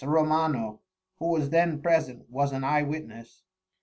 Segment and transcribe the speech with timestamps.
[0.03, 0.79] Romano_,
[1.19, 3.43] who was then present was an Eye Witness.